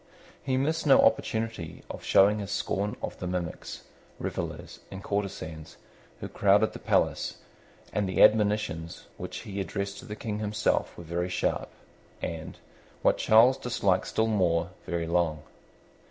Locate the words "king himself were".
10.15-11.03